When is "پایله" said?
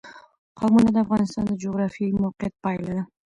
2.63-2.91